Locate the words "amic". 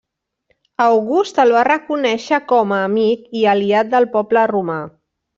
2.85-3.27